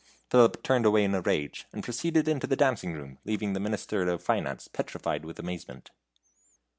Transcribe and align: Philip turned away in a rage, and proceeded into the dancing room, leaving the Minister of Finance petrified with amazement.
Philip 0.31 0.63
turned 0.63 0.87
away 0.87 1.03
in 1.03 1.13
a 1.13 1.21
rage, 1.21 1.67
and 1.71 1.83
proceeded 1.83 2.27
into 2.27 2.47
the 2.47 2.55
dancing 2.55 2.91
room, 2.93 3.19
leaving 3.23 3.53
the 3.53 3.59
Minister 3.59 4.09
of 4.09 4.23
Finance 4.23 4.67
petrified 4.67 5.23
with 5.23 5.37
amazement. 5.37 5.91